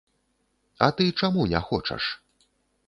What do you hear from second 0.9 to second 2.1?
ты чаму не хочаш?